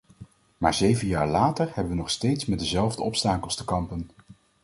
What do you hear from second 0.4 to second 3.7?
Maar zeven jaar later hebben we nog steeds met dezelfde obstakels te